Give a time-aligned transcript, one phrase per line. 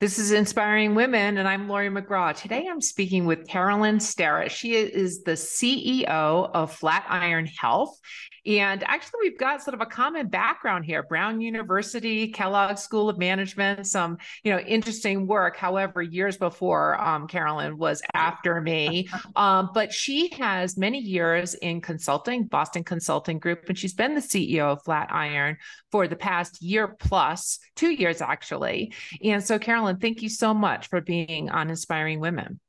[0.00, 2.34] This is Inspiring Women, and I'm Laurie McGraw.
[2.34, 4.50] Today I'm speaking with Carolyn Starrett.
[4.50, 8.00] She is the CEO of Flatiron Health.
[8.46, 13.18] And actually, we've got sort of a common background here Brown University, Kellogg School of
[13.18, 15.56] Management, some you know interesting work.
[15.56, 19.08] However, years before um, Carolyn was after me.
[19.36, 24.20] Um, but she has many years in consulting, Boston Consulting Group, and she's been the
[24.20, 25.56] CEO of Flatiron
[25.90, 28.92] for the past year plus, two years actually.
[29.22, 32.60] And so, Carolyn, thank you so much for being on Inspiring Women.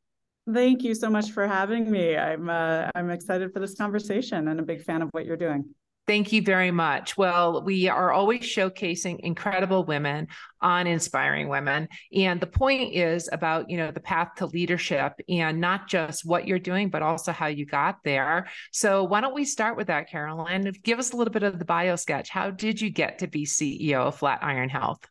[0.52, 2.18] Thank you so much for having me.
[2.18, 5.66] I'm uh, I'm excited for this conversation and a big fan of what you're doing.
[6.08, 7.16] Thank you very much.
[7.16, 10.28] Well, we are always showcasing incredible women
[10.60, 11.88] on inspiring women.
[12.14, 16.48] And the point is about, you know, the path to leadership and not just what
[16.48, 18.48] you're doing, but also how you got there.
[18.72, 20.74] So why don't we start with that, Carolyn?
[20.84, 22.30] Give us a little bit of the bio sketch.
[22.30, 25.08] How did you get to be CEO of Flatiron Health?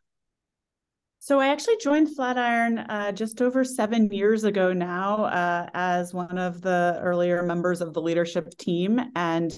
[1.23, 6.39] So I actually joined Flatiron uh, just over seven years ago now uh, as one
[6.39, 9.53] of the earlier members of the leadership team and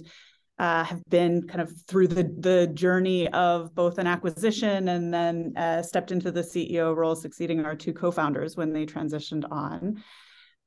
[0.59, 5.53] uh, have been kind of through the, the journey of both an acquisition and then
[5.55, 10.03] uh, stepped into the CEO role, succeeding our two co-founders when they transitioned on.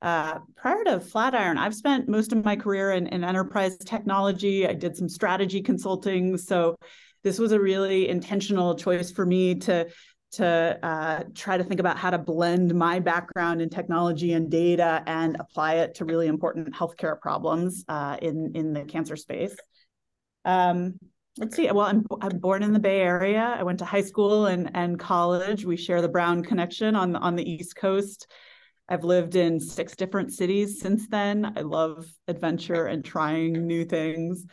[0.01, 4.67] Uh, prior to Flatiron, I've spent most of my career in, in enterprise technology.
[4.67, 6.39] I did some strategy consulting.
[6.39, 6.75] So
[7.23, 9.89] this was a really intentional choice for me to
[10.33, 15.03] to uh, try to think about how to blend my background in technology and data
[15.07, 19.57] and apply it to really important healthcare problems uh, in in the cancer space.
[20.45, 20.99] Um,
[21.39, 21.71] let's see.
[21.71, 23.57] Well, I'm I'm born in the Bay Area.
[23.59, 25.65] I went to high school and and college.
[25.65, 28.27] We share the Brown connection on on the East Coast.
[28.89, 31.53] I've lived in six different cities since then.
[31.57, 34.47] I love adventure and trying new things.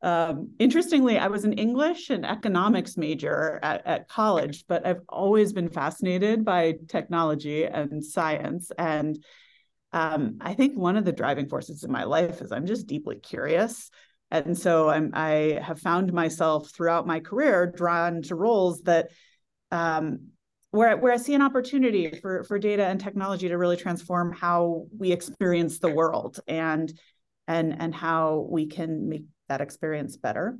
[0.00, 5.52] Um, interestingly, I was an English and economics major at, at college, but I've always
[5.52, 8.70] been fascinated by technology and science.
[8.78, 9.22] And
[9.92, 13.16] um, I think one of the driving forces in my life is I'm just deeply
[13.16, 13.90] curious.
[14.30, 19.08] And so I'm, I have found myself throughout my career drawn to roles that
[19.70, 20.28] um,
[20.70, 24.86] where, where I see an opportunity for, for data and technology to really transform how
[24.96, 26.92] we experience the world and
[27.48, 30.58] and and how we can make that experience better.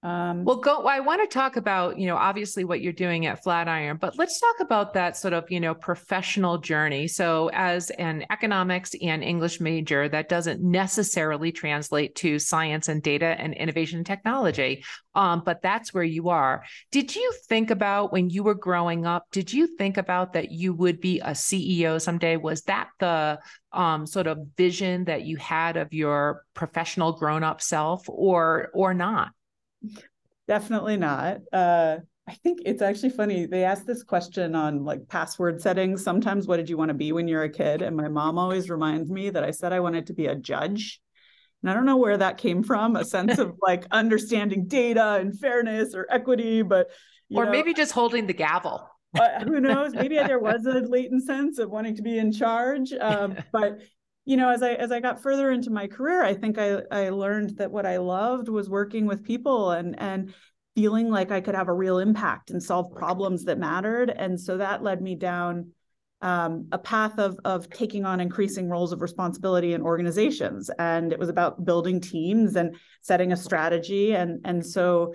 [0.00, 0.86] Um, well, go.
[0.86, 4.38] I want to talk about, you know, obviously what you're doing at Flatiron, but let's
[4.38, 7.08] talk about that sort of, you know, professional journey.
[7.08, 13.34] So, as an economics and English major, that doesn't necessarily translate to science and data
[13.38, 14.84] and innovation and technology,
[15.16, 16.62] um, but that's where you are.
[16.92, 19.26] Did you think about when you were growing up?
[19.32, 22.36] Did you think about that you would be a CEO someday?
[22.36, 23.40] Was that the
[23.72, 29.32] um, sort of vision that you had of your professional grown-up self, or or not?
[30.46, 31.38] Definitely not.
[31.52, 33.46] Uh, I think it's actually funny.
[33.46, 36.04] They ask this question on like password settings.
[36.04, 37.80] Sometimes, what did you want to be when you're a kid?
[37.80, 41.00] And my mom always reminds me that I said I wanted to be a judge.
[41.62, 45.38] And I don't know where that came from a sense of like understanding data and
[45.38, 46.88] fairness or equity, but
[47.34, 48.88] or know, maybe just holding the gavel.
[49.18, 49.94] uh, who knows?
[49.94, 52.92] Maybe there was a latent sense of wanting to be in charge.
[52.92, 53.80] Um, but
[54.28, 57.08] you know as i as i got further into my career i think i i
[57.08, 60.34] learned that what i loved was working with people and and
[60.78, 64.10] feeling like i could have a real impact and solve problems that mattered.
[64.10, 65.72] And so that led me down
[66.20, 70.70] um, a path of of taking on increasing roles of responsibility in organizations.
[70.78, 74.14] And it was about building teams and setting a strategy.
[74.14, 75.14] And and so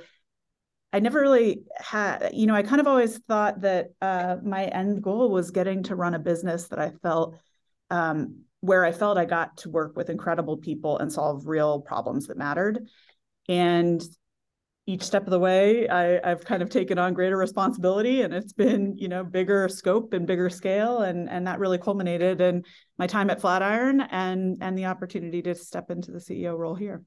[0.91, 5.01] I never really had, you know, I kind of always thought that uh, my end
[5.01, 7.37] goal was getting to run a business that I felt
[7.89, 12.27] um, where I felt I got to work with incredible people and solve real problems
[12.27, 12.79] that mattered.
[13.49, 14.01] And
[14.85, 18.53] each step of the way, I, have kind of taken on greater responsibility, and it's
[18.53, 22.63] been you know bigger scope and bigger scale, and and that really culminated in
[22.97, 27.03] my time at Flatiron and and the opportunity to step into the CEO role here.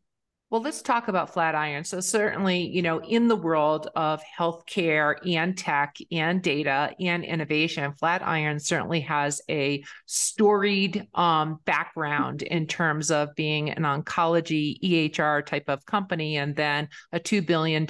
[0.49, 1.83] Well, let's talk about Flatiron.
[1.83, 7.93] So, certainly, you know, in the world of healthcare and tech and data and innovation,
[7.95, 15.65] Flatiron certainly has a storied um, background in terms of being an oncology EHR type
[15.67, 17.85] of company and then a $2 billion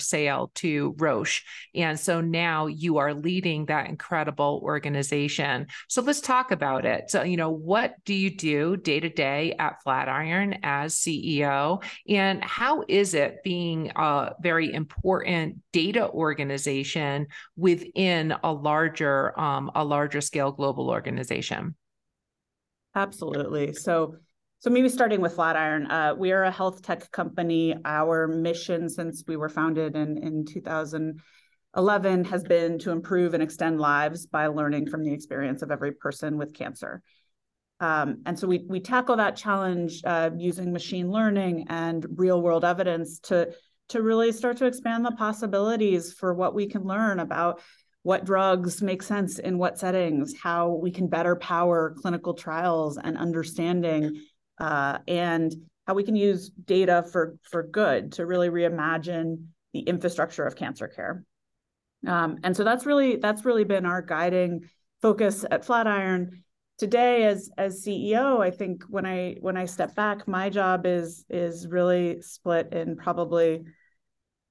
[0.00, 1.44] sale to Roche.
[1.76, 5.68] And so now you are leading that incredible organization.
[5.86, 7.08] So, let's talk about it.
[7.08, 11.80] So, you know, what do you do day to day at Flatiron as CEO?
[12.10, 19.84] And how is it being a very important data organization within a larger, um, a
[19.84, 21.76] larger scale global organization?
[22.96, 23.72] Absolutely.
[23.74, 24.16] So,
[24.58, 27.76] so maybe starting with Flatiron, uh, we are a health tech company.
[27.84, 31.20] Our mission, since we were founded in in 2000
[31.76, 35.92] 11 has been to improve and extend lives by learning from the experience of every
[35.92, 37.00] person with cancer.
[37.80, 42.64] Um, and so we we tackle that challenge uh, using machine learning and real world
[42.64, 43.52] evidence to
[43.88, 47.60] to really start to expand the possibilities for what we can learn about
[48.02, 53.18] what drugs make sense in what settings, how we can better power clinical trials and
[53.18, 54.22] understanding,
[54.58, 55.54] uh, and
[55.86, 60.88] how we can use data for for good to really reimagine the infrastructure of cancer
[60.88, 61.24] care.
[62.06, 64.68] Um, and so that's really that's really been our guiding
[65.02, 66.44] focus at Flatiron.
[66.80, 71.26] Today, as as CEO, I think when I when I step back, my job is
[71.28, 73.64] is really split in probably,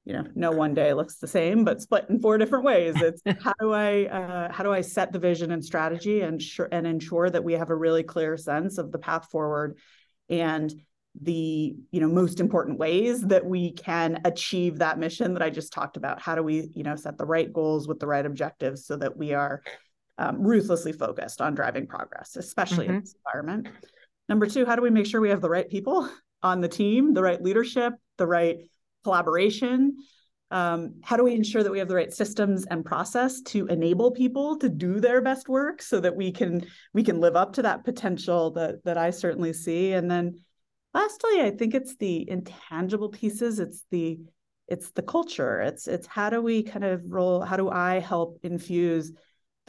[0.05, 2.93] you know, no one day looks the same, but split in four different ways.
[3.01, 6.69] It's how do I uh, how do I set the vision and strategy and sure
[6.71, 9.79] and ensure that we have a really clear sense of the path forward,
[10.29, 10.71] and
[11.19, 15.73] the you know most important ways that we can achieve that mission that I just
[15.73, 16.21] talked about.
[16.21, 19.17] How do we you know set the right goals with the right objectives so that
[19.17, 19.63] we are
[20.19, 22.95] um, ruthlessly focused on driving progress, especially mm-hmm.
[22.95, 23.69] in this environment.
[24.27, 26.07] Number two, how do we make sure we have the right people
[26.43, 28.59] on the team, the right leadership, the right
[29.03, 29.97] collaboration?
[30.51, 34.11] Um, how do we ensure that we have the right systems and process to enable
[34.11, 37.61] people to do their best work so that we can we can live up to
[37.61, 40.39] that potential that that I certainly see and then
[40.93, 44.19] lastly i think it's the intangible pieces it's the
[44.67, 48.39] it's the culture it's it's how do we kind of roll how do i help
[48.43, 49.11] infuse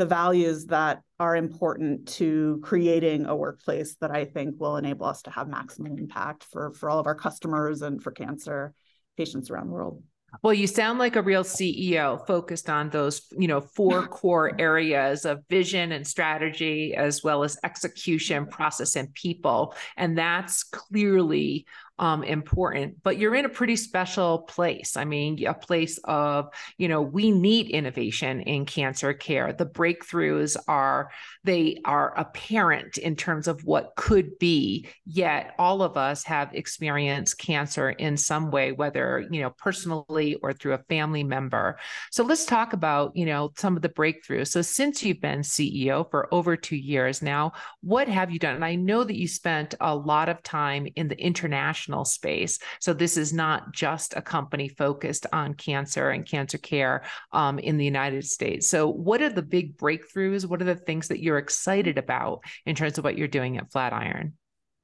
[0.01, 5.21] the values that are important to creating a workplace that i think will enable us
[5.21, 8.73] to have maximum impact for for all of our customers and for cancer
[9.19, 10.03] patients around the world
[10.43, 15.25] well, you sound like a real CEO focused on those, you know, four core areas
[15.25, 19.75] of vision and strategy, as well as execution, process, and people.
[19.97, 21.67] And that's clearly
[22.01, 24.97] um, important, but you're in a pretty special place.
[24.97, 26.49] I mean, a place of,
[26.79, 29.53] you know, we need innovation in cancer care.
[29.53, 31.11] The breakthroughs are,
[31.45, 37.37] they are apparent in terms of what could be, yet all of us have experienced
[37.37, 41.79] cancer in some way, whether, you know, personally or through a family member.
[42.11, 44.49] So let's talk about, you know, some of the breakthroughs.
[44.49, 47.53] So since you've been CEO for over two years now,
[47.83, 48.55] what have you done?
[48.55, 52.59] And I know that you spent a lot of time in the international space.
[52.81, 57.03] So this is not just a company focused on cancer and cancer care
[57.33, 58.69] um, in the United States.
[58.69, 60.47] So what are the big breakthroughs?
[60.47, 63.71] What are the things that you're excited about in terms of what you're doing at
[63.71, 64.35] Flatiron?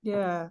[0.02, 0.48] Yeah.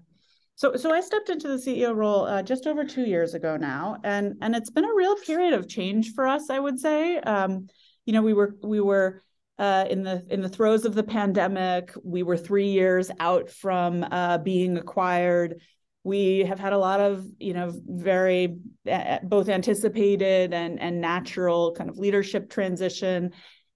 [0.56, 3.98] So, so I stepped into the CEO role uh, just over two years ago now,
[4.06, 6.50] and and it's been a real period of change for us.
[6.50, 7.68] I would say, um,
[8.06, 9.22] you know, we were we were
[9.58, 11.92] uh, in the in the throes of the pandemic.
[12.04, 15.62] We were three years out from uh, being acquired
[16.06, 18.60] we have had a lot of you know very
[18.90, 23.32] uh, both anticipated and and natural kind of leadership transition.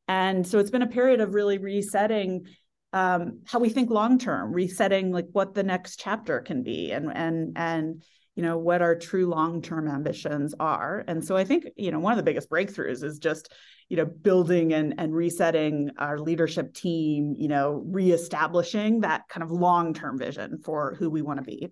[0.08, 2.46] And so it's been a period of really resetting
[2.94, 7.12] um, how we think long term resetting like what the next chapter can be and
[7.14, 8.04] and and
[8.36, 11.04] you know what our true long term ambitions are.
[11.08, 13.52] And so i think you know one of the biggest breakthroughs is just
[13.90, 19.50] you know building and and resetting our leadership team you know reestablishing that kind of
[19.50, 21.70] long term vision for who we want to be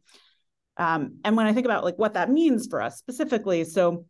[0.78, 4.06] um, and when I think about like what that means for us specifically, so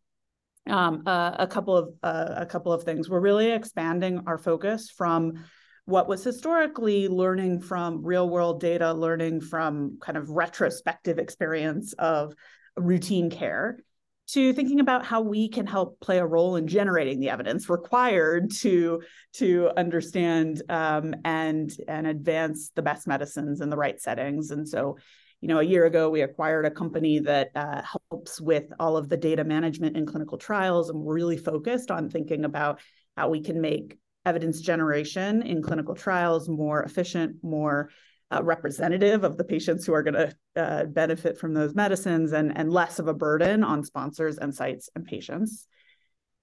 [0.70, 3.10] um, uh, a couple of uh, a couple of things.
[3.10, 5.46] We're really expanding our focus from
[5.86, 12.34] what was historically learning from real world data, learning from kind of retrospective experience of
[12.76, 13.80] routine care,
[14.28, 18.52] to thinking about how we can help play a role in generating the evidence required
[18.52, 19.02] to
[19.34, 24.52] to understand um, and and advance the best medicines in the right settings.
[24.52, 24.98] And so
[25.42, 29.08] you know, a year ago, we acquired a company that uh, helps with all of
[29.08, 32.80] the data management in clinical trials, and we're really focused on thinking about
[33.16, 37.90] how we can make evidence generation in clinical trials more efficient, more
[38.32, 42.58] uh, representative of the patients who are going to uh, benefit from those medicines, and
[42.58, 45.68] and less of a burden on sponsors and sites and patients.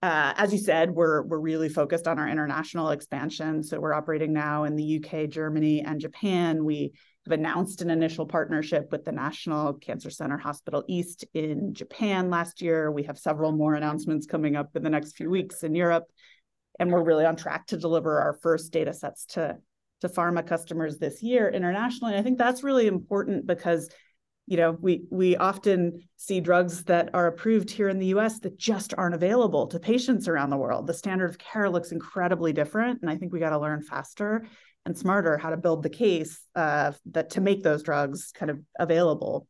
[0.03, 3.63] Uh, as you said, we're we're really focused on our international expansion.
[3.65, 6.65] So we're operating now in the UK, Germany, and Japan.
[6.65, 6.93] We
[7.33, 12.91] announced an initial partnership with the National Cancer Center Hospital East in Japan last year.
[12.91, 16.05] We have several more announcements coming up in the next few weeks in Europe.
[16.79, 19.57] And we're really on track to deliver our first data sets to,
[20.01, 22.17] to pharma customers this year internationally.
[22.17, 23.91] I think that's really important because
[24.47, 28.59] you know we we often see drugs that are approved here in the US that
[28.59, 30.87] just aren't available to patients around the world.
[30.87, 34.45] The standard of care looks incredibly different and I think we got to learn faster
[34.87, 38.61] and smarter how to build the case uh, that to make those drugs kind of
[38.79, 39.47] available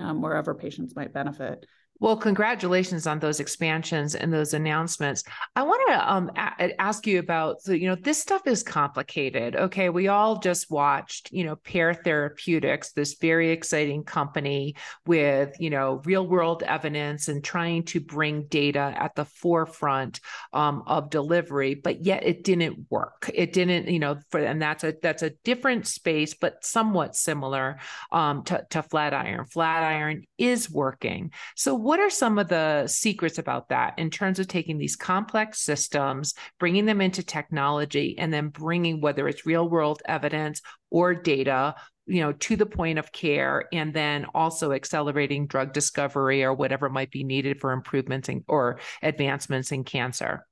[0.00, 1.66] um, wherever patients might benefit
[2.00, 5.22] Well, congratulations on those expansions and those announcements.
[5.54, 9.54] I want to um, a- ask you about, so, you know, this stuff is complicated.
[9.54, 9.88] Okay.
[9.88, 14.74] We all just watched, you know, Pear Therapeutics, this very exciting company
[15.06, 20.18] with, you know, real world evidence and trying to bring data at the forefront
[20.52, 23.30] um, of delivery, but yet it didn't work.
[23.32, 27.78] It didn't, you know, for, and that's a, that's a different space, but somewhat similar
[28.10, 29.44] um, to, to Flatiron.
[29.44, 31.30] Flatiron is working.
[31.54, 35.60] So, what are some of the secrets about that in terms of taking these complex
[35.60, 41.74] systems, bringing them into technology, and then bringing whether it's real world evidence or data
[42.06, 46.88] you know to the point of care and then also accelerating drug discovery or whatever
[46.88, 50.46] might be needed for improvements in, or advancements in cancer?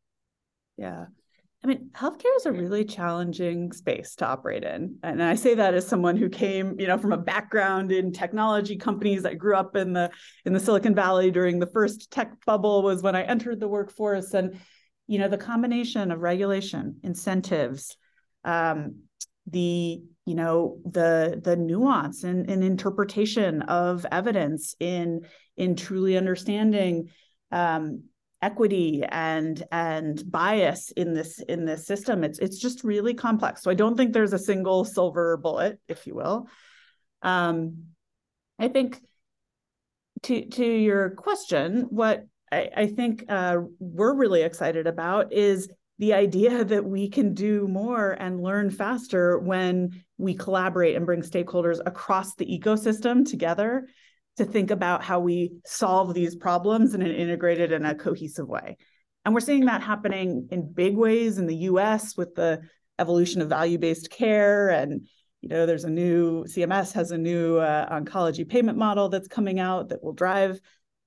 [0.76, 1.06] Yeah
[1.62, 4.96] I mean, healthcare is a really challenging space to operate in.
[5.02, 8.76] And I say that as someone who came, you know, from a background in technology
[8.76, 9.26] companies.
[9.26, 10.10] I grew up in the
[10.46, 14.32] in the Silicon Valley during the first tech bubble was when I entered the workforce.
[14.32, 14.58] And,
[15.06, 17.94] you know, the combination of regulation, incentives,
[18.44, 19.02] um,
[19.46, 25.26] the, you know, the the nuance and, and interpretation of evidence in
[25.58, 27.10] in truly understanding
[27.52, 28.04] um,
[28.42, 32.24] equity and and bias in this in this system.
[32.24, 33.62] It's it's just really complex.
[33.62, 36.48] So i don't think there's a single silver bullet if you will.
[37.22, 37.86] Um
[38.58, 39.00] i think
[40.22, 45.68] to to your question what i, I think uh, we're really excited about is
[45.98, 51.20] the idea that we can do more and learn faster when we collaborate and bring
[51.20, 53.86] stakeholders across the ecosystem together
[54.40, 58.78] to think about how we solve these problems in an integrated and a cohesive way.
[59.24, 62.62] And we're seeing that happening in big ways in the US with the
[62.98, 65.06] evolution of value-based care and
[65.40, 69.58] you know there's a new CMS has a new uh, oncology payment model that's coming
[69.58, 70.60] out that will drive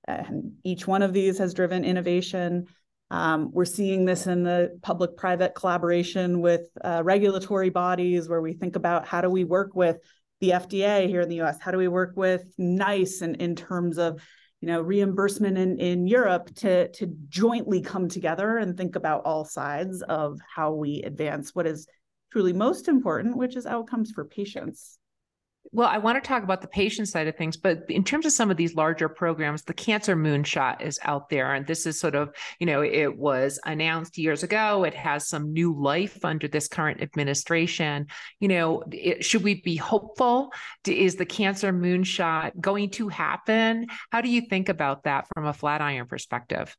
[0.06, 2.66] and each one of these has driven innovation.
[3.10, 8.76] Um, we're seeing this in the public-private collaboration with uh, regulatory bodies where we think
[8.76, 9.98] about how do we work with
[10.44, 11.58] the FDA here in the US?
[11.58, 14.22] How do we work with NICE and in terms of
[14.60, 19.44] you know reimbursement in, in Europe to, to jointly come together and think about all
[19.44, 21.86] sides of how we advance what is
[22.30, 24.98] truly most important, which is outcomes for patients.
[25.72, 28.32] Well, I want to talk about the patient side of things, but in terms of
[28.32, 31.52] some of these larger programs, the Cancer Moonshot is out there.
[31.52, 34.84] And this is sort of, you know, it was announced years ago.
[34.84, 38.06] It has some new life under this current administration.
[38.38, 40.52] You know, it, should we be hopeful?
[40.86, 43.86] Is the Cancer Moonshot going to happen?
[44.10, 46.76] How do you think about that from a Flatiron perspective?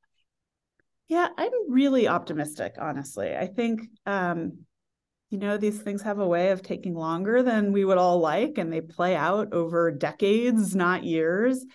[1.07, 3.35] Yeah, I'm really optimistic, honestly.
[3.35, 4.64] I think um,
[5.35, 8.57] you know, these things have a way of taking longer than we would all like,
[8.57, 11.65] and they play out over decades, not years.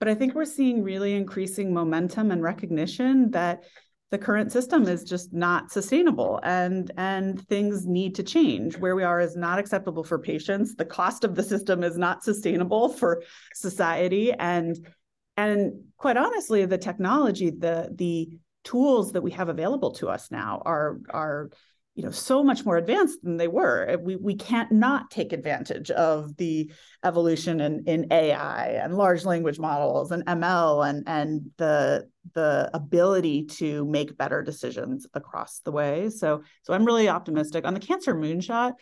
[0.00, 3.62] But I think we're seeing really increasing momentum and recognition that
[4.10, 8.76] the current system is just not sustainable and and things need to change.
[8.78, 10.74] Where we are is not acceptable for patients.
[10.74, 13.22] The cost of the system is not sustainable for
[13.54, 14.32] society.
[14.32, 14.76] And
[15.36, 18.30] and quite honestly the technology the the
[18.64, 21.50] tools that we have available to us now are are
[21.94, 23.88] you know so much more advanced than they were.
[23.90, 26.70] Uh, we, we can't not take advantage of the
[27.04, 33.44] evolution in, in ai and large language models and ml and and the the ability
[33.44, 36.10] to make better decisions across the way.
[36.10, 37.64] So so i'm really optimistic.
[37.64, 38.72] On the cancer moonshot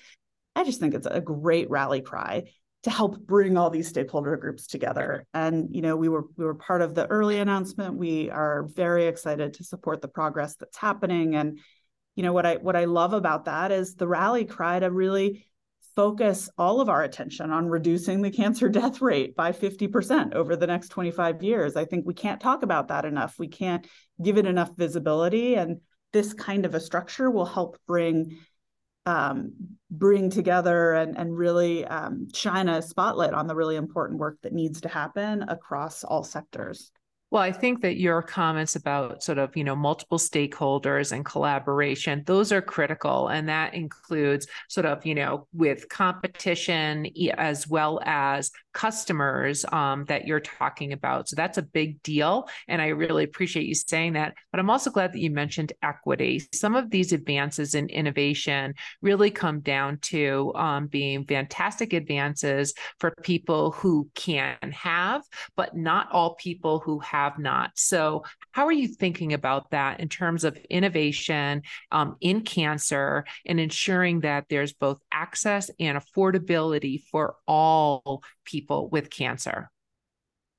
[0.57, 2.45] i just think it's a great rally cry
[2.83, 5.27] to help bring all these stakeholder groups together.
[5.35, 7.97] And you know we were we were part of the early announcement.
[7.97, 11.37] We are very excited to support the progress that's happening.
[11.37, 11.59] And
[12.15, 15.47] you know what i what i love about that is the rally cry to really
[15.95, 20.67] focus all of our attention on reducing the cancer death rate by 50% over the
[20.67, 21.77] next 25 years.
[21.77, 23.39] I think we can't talk about that enough.
[23.39, 23.87] We can't
[24.23, 25.81] give it enough visibility and
[26.13, 28.39] this kind of a structure will help bring
[29.05, 29.53] um,
[29.91, 34.53] bring together and, and really um, shine a spotlight on the really important work that
[34.53, 36.93] needs to happen across all sectors
[37.33, 42.23] well, I think that your comments about sort of, you know, multiple stakeholders and collaboration,
[42.27, 43.29] those are critical.
[43.29, 47.07] And that includes sort of, you know, with competition
[47.39, 51.29] as well as customers um, that you're talking about.
[51.29, 52.49] So that's a big deal.
[52.69, 54.35] And I really appreciate you saying that.
[54.51, 56.43] But I'm also glad that you mentioned equity.
[56.53, 63.13] Some of these advances in innovation really come down to um, being fantastic advances for
[63.23, 65.23] people who can have,
[65.57, 67.73] but not all people who have not.
[67.75, 73.59] So, how are you thinking about that in terms of innovation um, in cancer and
[73.59, 79.71] ensuring that there's both access and affordability for all people with cancer?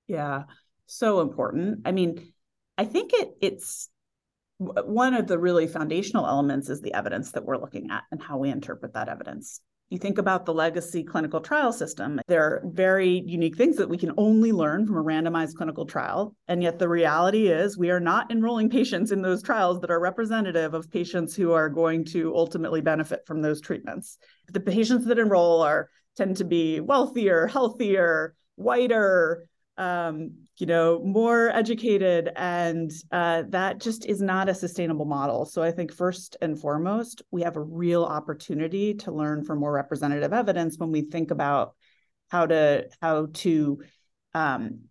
[0.07, 0.43] Yeah.
[0.85, 1.81] so important.
[1.85, 2.33] I mean,
[2.77, 3.89] I think it it's
[4.57, 8.37] one of the really foundational elements is the evidence that we're looking at and how
[8.37, 9.61] we interpret that evidence.
[9.89, 13.97] You think about the legacy clinical trial system, there are very unique things that we
[13.97, 16.35] can only learn from a randomized clinical trial.
[16.47, 19.99] And yet the reality is we are not enrolling patients in those trials that are
[19.99, 24.17] representative of patients who are going to ultimately benefit from those treatments.
[24.51, 31.49] The patients that enroll are tend to be wealthier, healthier, whiter, um, you know, more
[31.49, 35.45] educated, and uh, that just is not a sustainable model.
[35.45, 39.73] So I think first and foremost, we have a real opportunity to learn from more
[39.73, 41.73] representative evidence when we think about
[42.29, 43.81] how to how to
[44.35, 44.81] um,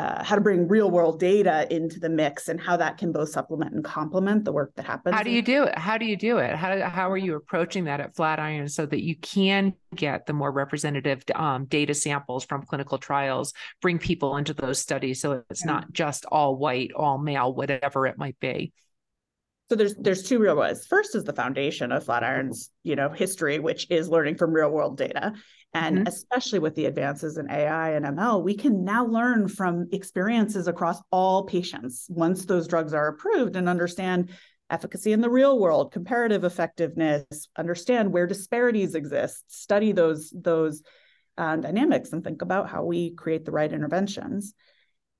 [0.00, 3.28] uh, how to bring real world data into the mix and how that can both
[3.28, 5.14] supplement and complement the work that happens.
[5.14, 5.76] How do you do it?
[5.76, 6.56] How do you do it?
[6.56, 10.50] How, how are you approaching that at Flatiron so that you can get the more
[10.50, 13.52] representative um, data samples from clinical trials,
[13.82, 15.72] bring people into those studies so it's yeah.
[15.72, 18.72] not just all white, all male, whatever it might be?
[19.68, 20.86] So there's there's two real ways.
[20.86, 24.96] First is the foundation of Flatiron's you know history, which is learning from real world
[24.96, 25.34] data,
[25.72, 26.06] and mm-hmm.
[26.06, 31.00] especially with the advances in AI and ML, we can now learn from experiences across
[31.12, 34.30] all patients once those drugs are approved and understand
[34.68, 40.82] efficacy in the real world, comparative effectiveness, understand where disparities exist, study those, those
[41.38, 44.54] uh, dynamics, and think about how we create the right interventions.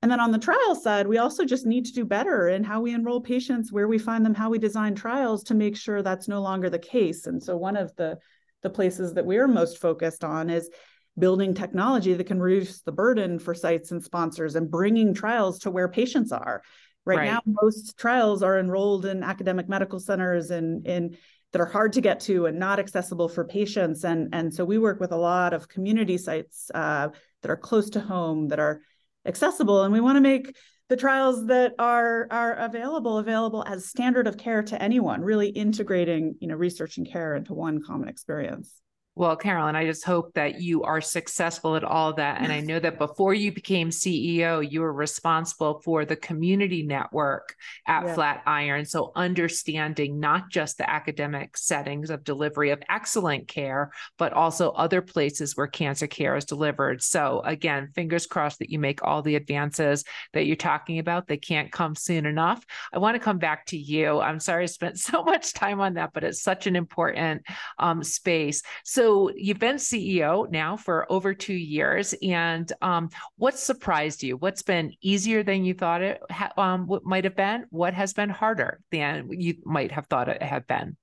[0.03, 2.81] And then on the trial side, we also just need to do better in how
[2.81, 6.29] we enroll patients, where we find them, how we design trials to make sure that's
[6.29, 7.27] no longer the case.
[7.27, 8.19] And so one of the
[8.63, 10.71] the places that we're most focused on is
[11.19, 15.71] building technology that can reduce the burden for sites and sponsors and bringing trials to
[15.71, 16.63] where patients are.
[17.05, 17.27] Right, right.
[17.27, 21.17] now, most trials are enrolled in academic medical centers and in
[21.53, 24.05] that are hard to get to and not accessible for patients.
[24.05, 27.09] And, and so we work with a lot of community sites uh,
[27.43, 28.83] that are close to home, that are
[29.27, 29.83] accessible.
[29.83, 30.57] And we want to make
[30.91, 36.35] the trials that are are available available as standard of care to anyone really integrating
[36.41, 38.83] you know research and care into one common experience
[39.21, 42.41] well, Carolyn, I just hope that you are successful at all of that.
[42.41, 47.55] And I know that before you became CEO, you were responsible for the community network
[47.87, 48.15] at yeah.
[48.15, 48.87] Flatiron.
[48.87, 55.03] So, understanding not just the academic settings of delivery of excellent care, but also other
[55.03, 57.03] places where cancer care is delivered.
[57.03, 60.03] So, again, fingers crossed that you make all the advances
[60.33, 61.27] that you're talking about.
[61.27, 62.65] They can't come soon enough.
[62.91, 64.19] I want to come back to you.
[64.19, 67.43] I'm sorry I spent so much time on that, but it's such an important
[67.79, 68.63] um, space.
[68.83, 74.37] So, so you've been CEO now for over two years, and um, what surprised you?
[74.37, 77.67] What's been easier than you thought it ha- um, might have been?
[77.71, 80.97] What has been harder than you might have thought it had been?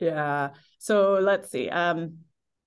[0.00, 0.50] Yeah.
[0.78, 1.70] So let's see.
[1.70, 2.18] Um,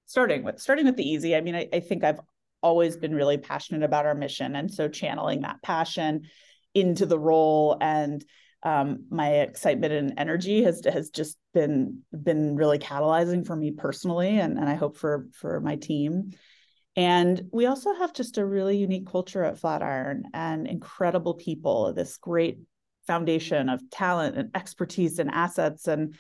[0.07, 1.35] starting with starting with the easy.
[1.35, 2.19] I mean, I, I think I've
[2.63, 6.23] always been really passionate about our mission, and so channeling that passion
[6.73, 8.25] into the role and
[8.63, 14.39] um, my excitement and energy has has just been been really catalyzing for me personally,
[14.39, 16.31] and and I hope for for my team.
[16.95, 21.93] And we also have just a really unique culture at Flatiron and incredible people.
[21.93, 22.57] This great
[23.05, 26.15] foundation of talent and expertise and assets, and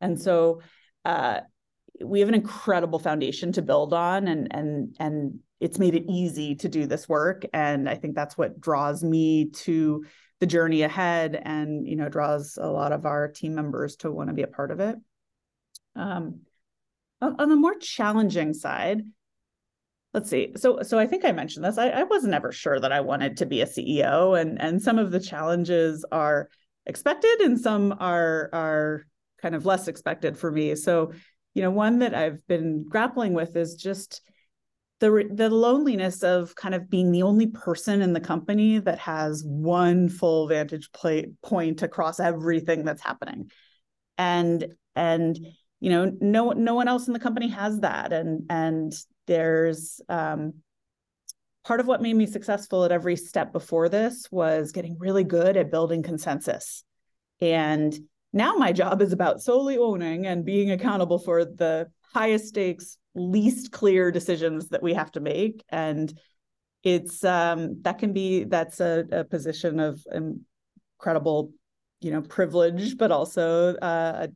[0.00, 0.62] and so
[1.04, 1.40] uh,
[2.04, 6.56] we have an incredible foundation to build on, and and and it's made it easy
[6.56, 7.44] to do this work.
[7.54, 10.04] And I think that's what draws me to
[10.40, 14.28] the journey ahead and you know draws a lot of our team members to want
[14.28, 14.96] to be a part of it.
[15.94, 16.40] Um,
[17.22, 19.02] on the more challenging side
[20.16, 20.52] let's see.
[20.56, 21.76] So so i think i mentioned this.
[21.76, 24.98] I, I was never sure that i wanted to be a ceo and and some
[24.98, 26.48] of the challenges are
[26.86, 29.06] expected and some are are
[29.42, 30.74] kind of less expected for me.
[30.74, 31.12] So
[31.52, 34.22] you know one that i've been grappling with is just
[34.98, 39.44] the the loneliness of kind of being the only person in the company that has
[39.46, 40.90] one full vantage
[41.42, 43.50] point across everything that's happening.
[44.16, 45.38] And and
[45.80, 48.12] you know no no one else in the company has that.
[48.12, 48.94] And and
[49.26, 50.54] there's um,
[51.64, 55.56] part of what made me successful at every step before this was getting really good
[55.56, 56.84] at building consensus.
[57.40, 57.94] And
[58.32, 63.72] now my job is about solely owning and being accountable for the highest stakes least
[63.72, 65.64] clear decisions that we have to make.
[65.68, 66.12] And
[66.82, 70.06] it's um that can be that's a, a position of
[71.00, 71.50] incredible
[72.00, 74.28] you know privilege but also uh, a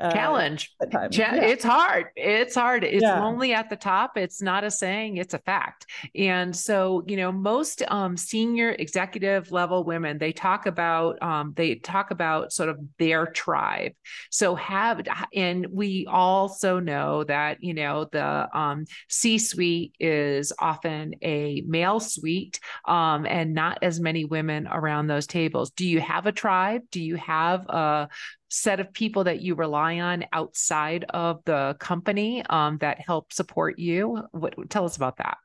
[0.00, 0.74] uh, challenge.
[1.10, 1.34] yeah.
[1.36, 2.06] It's hard.
[2.16, 2.84] It's hard.
[2.84, 3.22] It's yeah.
[3.22, 4.16] lonely at the top.
[4.16, 5.86] It's not a saying, it's a fact.
[6.14, 11.76] And so, you know, most um, senior executive level women, they talk about um, they
[11.76, 13.92] talk about sort of their tribe.
[14.30, 15.02] So have
[15.34, 22.60] and we also know that, you know, the um, C-suite is often a male suite
[22.84, 25.70] um, and not as many women around those tables.
[25.70, 26.82] Do you have a tribe?
[26.90, 28.08] Do you have a
[28.54, 33.78] set of people that you rely on outside of the company um, that help support
[33.78, 34.22] you?
[34.32, 35.38] What, tell us about that.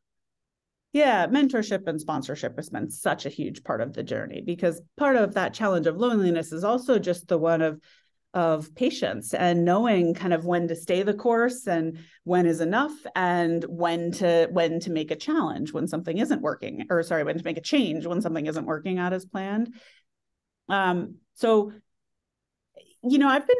[0.91, 5.15] Yeah, mentorship and sponsorship has been such a huge part of the journey because part
[5.17, 7.79] of that challenge of loneliness is also just the one of
[8.35, 12.93] of patience and knowing kind of when to stay the course and when is enough
[13.15, 17.39] and when to when to make a challenge when something isn't working or sorry when
[17.39, 19.73] to make a change when something isn't working out as planned
[20.69, 21.71] um so
[23.03, 23.57] you know, I've been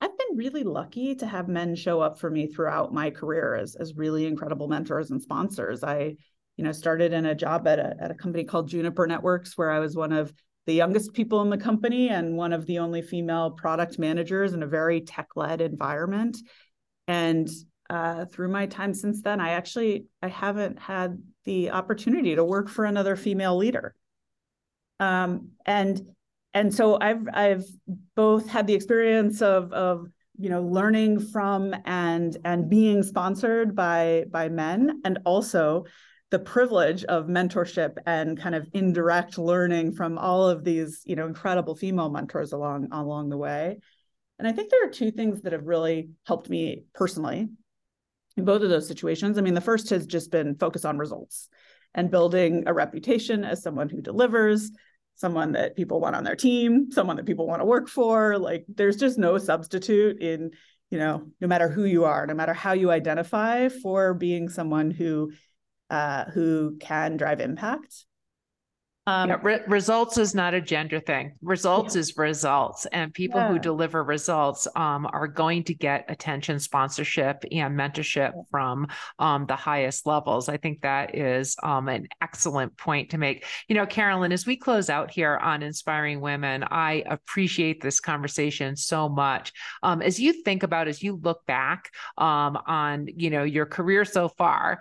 [0.00, 3.76] I've been really lucky to have men show up for me throughout my career as
[3.76, 5.84] as really incredible mentors and sponsors.
[5.84, 6.16] I,
[6.56, 9.70] you know, started in a job at a at a company called Juniper Networks where
[9.70, 10.32] I was one of
[10.66, 14.62] the youngest people in the company and one of the only female product managers in
[14.62, 16.36] a very tech-led environment.
[17.08, 17.48] And
[17.88, 22.68] uh, through my time since then, I actually I haven't had the opportunity to work
[22.68, 23.94] for another female leader.
[25.00, 26.00] Um, and
[26.54, 27.64] and so I've I've
[28.14, 30.06] both had the experience of of
[30.38, 35.84] you know learning from and and being sponsored by by men and also
[36.30, 41.26] the privilege of mentorship and kind of indirect learning from all of these you know
[41.26, 43.78] incredible female mentors along along the way.
[44.38, 47.48] And i think there are two things that have really helped me personally
[48.36, 49.38] in both of those situations.
[49.38, 51.48] I mean the first has just been focus on results
[51.94, 54.70] and building a reputation as someone who delivers
[55.20, 58.38] someone that people want on their team, someone that people want to work for.
[58.38, 60.52] Like there's just no substitute in,
[60.90, 64.90] you know, no matter who you are, no matter how you identify for being someone
[64.90, 65.32] who
[65.90, 68.06] uh, who can drive impact.
[69.06, 71.32] Um, yeah, re- results is not a gender thing.
[71.40, 72.00] Results yeah.
[72.00, 73.48] is results, and people yeah.
[73.48, 78.86] who deliver results um, are going to get attention, sponsorship, and mentorship from
[79.18, 80.50] um, the highest levels.
[80.50, 83.46] I think that is um, an excellent point to make.
[83.68, 88.76] You know, Carolyn, as we close out here on inspiring women, I appreciate this conversation
[88.76, 89.52] so much.
[89.82, 94.04] Um, as you think about, as you look back um, on, you know, your career
[94.04, 94.78] so far,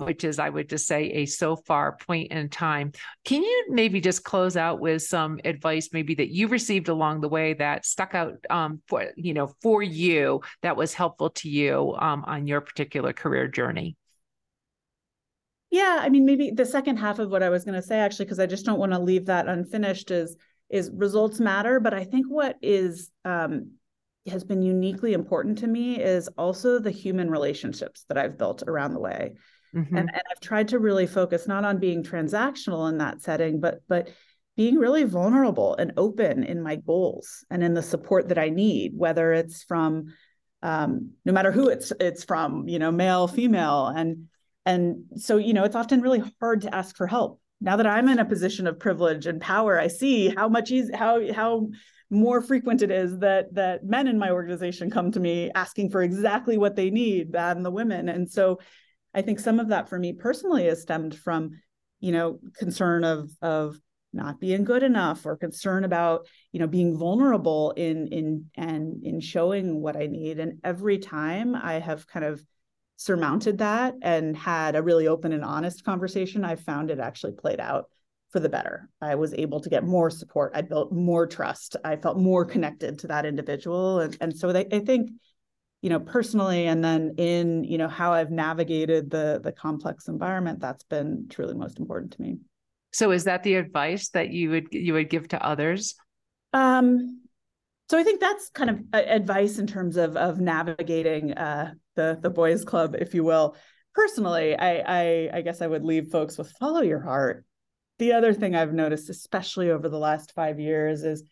[0.00, 2.90] which is, I would just say, a so far point in time.
[3.24, 7.28] Can you maybe just close out with some advice maybe that you received along the
[7.28, 11.94] way that stuck out um, for you know for you that was helpful to you
[11.98, 13.96] um, on your particular career journey?
[15.70, 18.26] Yeah i mean maybe the second half of what i was going to say actually
[18.26, 20.36] because i just don't want to leave that unfinished is
[20.70, 23.72] is results matter but i think what is um,
[24.26, 28.94] has been uniquely important to me is also the human relationships that i've built around
[28.94, 29.34] the way
[29.74, 29.96] Mm-hmm.
[29.96, 33.80] And, and I've tried to really focus not on being transactional in that setting, but
[33.88, 34.08] but
[34.56, 38.92] being really vulnerable and open in my goals and in the support that I need,
[38.96, 40.14] whether it's from
[40.62, 44.28] um, no matter who it's it's from, you know, male, female, and
[44.64, 47.40] and so you know, it's often really hard to ask for help.
[47.60, 50.92] Now that I'm in a position of privilege and power, I see how much easy,
[50.94, 51.68] how how
[52.10, 56.02] more frequent it is that that men in my organization come to me asking for
[56.02, 58.60] exactly what they need than the women, and so
[59.14, 61.50] I think some of that for me personally has stemmed from,
[62.00, 63.78] you know, concern of of
[64.12, 69.20] not being good enough or concern about, you know, being vulnerable in in and in
[69.20, 70.38] showing what I need.
[70.38, 72.42] And every time I have kind of
[72.96, 77.60] surmounted that and had a really open and honest conversation, I found it actually played
[77.60, 77.86] out
[78.30, 78.88] for the better.
[79.00, 80.52] I was able to get more support.
[80.54, 81.76] I built more trust.
[81.84, 84.00] I felt more connected to that individual.
[84.00, 85.10] And, and so they, I think
[85.84, 90.58] you know personally and then in you know how i've navigated the the complex environment
[90.58, 92.38] that's been truly most important to me.
[92.94, 95.94] So is that the advice that you would you would give to others?
[96.54, 97.20] Um
[97.90, 102.30] so i think that's kind of advice in terms of of navigating uh the the
[102.30, 103.54] boys club if you will.
[103.94, 107.44] Personally i i i guess i would leave folks with follow your heart.
[107.98, 111.24] The other thing i've noticed especially over the last 5 years is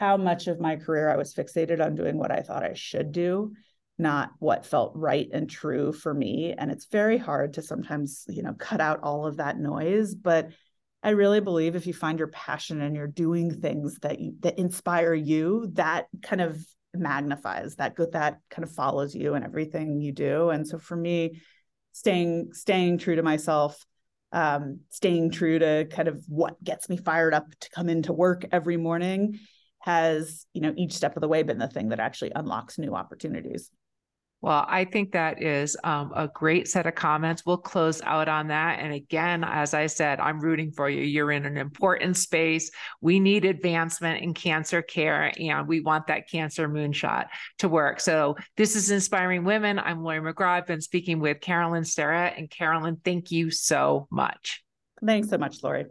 [0.00, 3.12] how much of my career I was fixated on doing what I thought I should
[3.12, 3.52] do
[4.00, 8.42] not what felt right and true for me and it's very hard to sometimes you
[8.42, 10.50] know cut out all of that noise but
[11.02, 14.58] i really believe if you find your passion and you're doing things that you that
[14.58, 20.00] inspire you that kind of magnifies that good that kind of follows you and everything
[20.00, 21.40] you do and so for me
[21.92, 23.84] staying staying true to myself
[24.32, 28.44] um, staying true to kind of what gets me fired up to come into work
[28.52, 29.40] every morning
[29.80, 32.94] has, you know, each step of the way been the thing that actually unlocks new
[32.94, 33.70] opportunities.
[34.42, 37.44] Well, I think that is um, a great set of comments.
[37.44, 38.78] We'll close out on that.
[38.78, 41.02] And again, as I said, I'm rooting for you.
[41.02, 42.70] You're in an important space.
[43.02, 47.26] We need advancement in cancer care, and we want that cancer moonshot
[47.58, 48.00] to work.
[48.00, 49.78] So, this is Inspiring Women.
[49.78, 50.52] I'm Laurie McGraw.
[50.52, 52.34] I've been speaking with Carolyn Starrett.
[52.38, 54.62] And Carolyn, thank you so much.
[55.04, 55.86] Thanks so much, Laurie.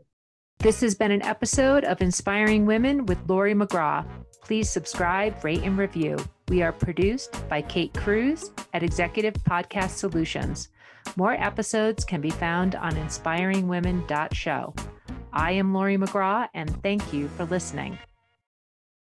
[0.60, 4.06] This has been an episode of Inspiring Women with Laurie McGraw.
[4.42, 6.18] Please subscribe, rate, and review.
[6.48, 10.70] We are produced by Kate Cruz at Executive Podcast Solutions.
[11.16, 14.74] More episodes can be found on inspiringwomen.show.
[15.32, 17.98] I am Laurie McGraw, and thank you for listening.